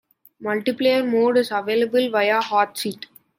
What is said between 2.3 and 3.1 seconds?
Hotseat.